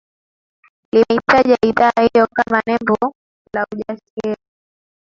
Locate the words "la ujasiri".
3.53-4.37